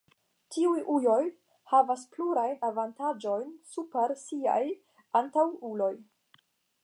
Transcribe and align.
Tiuj 0.53 0.77
ujoj 0.93 1.17
havis 1.73 2.05
plurajn 2.15 2.55
avantaĝojn 2.69 3.53
super 3.75 4.15
siaj 4.25 4.61
antaŭuloj. 5.23 5.91